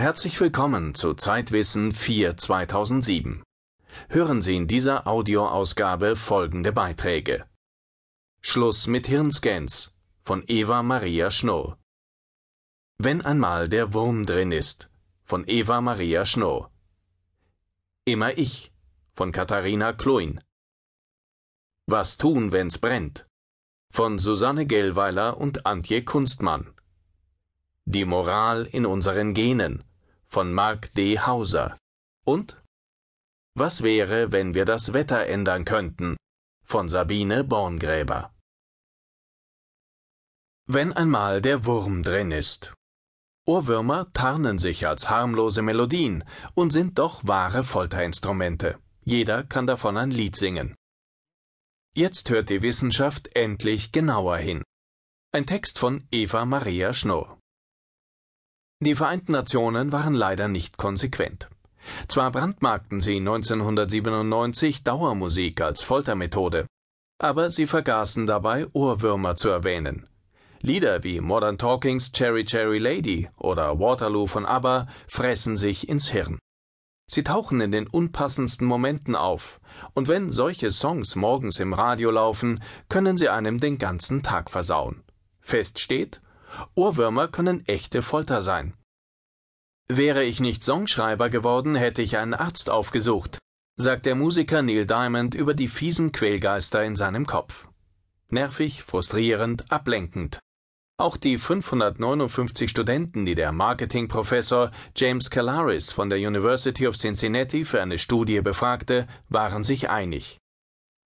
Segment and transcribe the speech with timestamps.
[0.00, 3.42] Herzlich willkommen zu Zeitwissen 4 2007.
[4.08, 7.44] Hören Sie in dieser Audioausgabe folgende Beiträge.
[8.40, 11.76] Schluss mit Hirnscans von Eva Maria Schnurr.
[12.96, 14.88] Wenn einmal der Wurm drin ist
[15.22, 16.70] von Eva Maria Schnurr.
[18.06, 18.72] Immer ich
[19.12, 20.40] von Katharina Kluin.
[21.84, 23.24] Was tun, wenn's brennt
[23.90, 26.72] von Susanne Gellweiler und Antje Kunstmann.
[27.84, 29.84] Die Moral in unseren Genen
[30.30, 31.18] von Mark D.
[31.18, 31.76] Hauser
[32.24, 32.62] und
[33.56, 36.16] Was wäre, wenn wir das Wetter ändern könnten
[36.70, 38.32] von Sabine Borngräber.
[40.68, 42.72] Wenn einmal der Wurm drin ist.
[43.44, 46.22] Ohrwürmer tarnen sich als harmlose Melodien
[46.54, 48.78] und sind doch wahre Folterinstrumente.
[49.02, 50.76] Jeder kann davon ein Lied singen.
[51.96, 54.62] Jetzt hört die Wissenschaft endlich genauer hin.
[55.32, 57.39] Ein Text von Eva Maria Schnurr.
[58.82, 61.50] Die Vereinten Nationen waren leider nicht konsequent.
[62.08, 66.66] Zwar brandmarkten sie 1997 Dauermusik als Foltermethode,
[67.18, 70.08] aber sie vergaßen dabei Ohrwürmer zu erwähnen.
[70.62, 76.38] Lieder wie Modern Talkings Cherry Cherry Lady oder Waterloo von ABBA fressen sich ins Hirn.
[77.06, 79.60] Sie tauchen in den unpassendsten Momenten auf,
[79.92, 85.02] und wenn solche Songs morgens im Radio laufen, können sie einem den ganzen Tag versauen.
[85.40, 86.20] Fest steht,
[86.74, 88.74] Ohrwürmer können echte Folter sein.
[89.92, 93.40] Wäre ich nicht Songschreiber geworden, hätte ich einen Arzt aufgesucht,
[93.76, 97.66] sagt der Musiker Neil Diamond über die fiesen Quälgeister in seinem Kopf.
[98.28, 100.38] Nervig, frustrierend, ablenkend.
[100.96, 107.82] Auch die 559 Studenten, die der Marketingprofessor James Calaris von der University of Cincinnati für
[107.82, 110.38] eine Studie befragte, waren sich einig.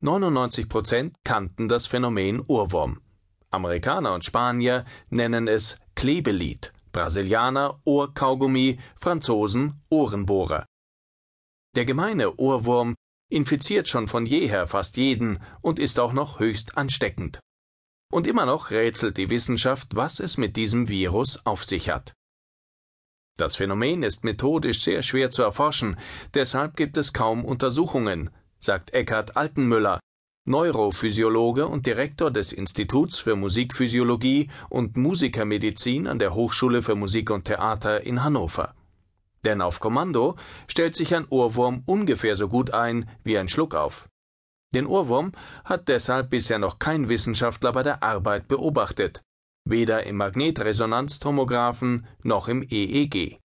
[0.00, 3.00] 99 Prozent kannten das Phänomen Ohrwurm.
[3.52, 10.66] Amerikaner und Spanier nennen es Klebelied, Brasilianer Ohrkaugummi, Franzosen Ohrenbohrer.
[11.74, 12.94] Der gemeine Ohrwurm
[13.30, 17.40] infiziert schon von jeher fast jeden und ist auch noch höchst ansteckend.
[18.12, 22.12] Und immer noch rätselt die Wissenschaft, was es mit diesem Virus auf sich hat.
[23.38, 25.96] Das Phänomen ist methodisch sehr schwer zu erforschen,
[26.34, 28.28] deshalb gibt es kaum Untersuchungen,
[28.60, 29.98] sagt Eckhard Altenmüller,
[30.44, 37.44] Neurophysiologe und Direktor des Instituts für Musikphysiologie und Musikermedizin an der Hochschule für Musik und
[37.44, 38.74] Theater in Hannover.
[39.44, 40.36] Denn auf Kommando
[40.66, 44.08] stellt sich ein Ohrwurm ungefähr so gut ein wie ein Schluckauf.
[44.74, 45.30] Den Ohrwurm
[45.64, 49.22] hat deshalb bisher noch kein Wissenschaftler bei der Arbeit beobachtet,
[49.64, 53.38] weder im Magnetresonanztomographen noch im EEG.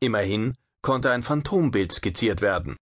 [0.00, 2.76] Immerhin konnte ein Phantombild skizziert werden.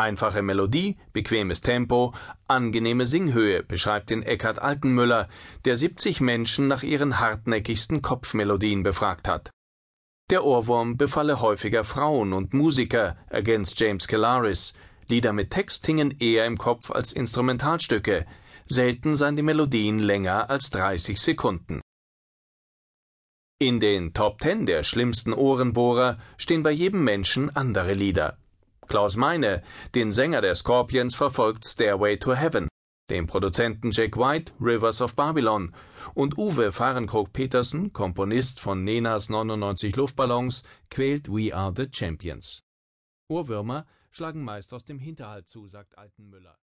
[0.00, 2.14] Einfache Melodie, bequemes Tempo,
[2.48, 5.28] angenehme Singhöhe beschreibt den Eckhard Altenmüller,
[5.66, 9.50] der 70 Menschen nach ihren hartnäckigsten Kopfmelodien befragt hat.
[10.30, 14.72] Der Ohrwurm befalle häufiger Frauen und Musiker, ergänzt James Kellaris,
[15.08, 18.24] Lieder mit Text hingen eher im Kopf als Instrumentalstücke,
[18.66, 21.82] selten seien die Melodien länger als 30 Sekunden.
[23.58, 28.38] In den Top Ten der schlimmsten Ohrenbohrer stehen bei jedem Menschen andere Lieder.
[28.90, 29.62] Klaus Meine,
[29.94, 32.66] den Sänger der Scorpions, verfolgt Stairway to Heaven,
[33.08, 35.72] dem Produzenten Jack White Rivers of Babylon
[36.14, 42.64] und Uwe Fahrenkrog-Petersen, Komponist von Nenas 99 Luftballons, quält We Are the Champions.
[43.28, 46.58] Ohrwürmer schlagen meist aus dem Hinterhalt zu, sagt Altenmüller